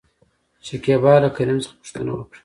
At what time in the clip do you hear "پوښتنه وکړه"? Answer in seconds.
1.81-2.37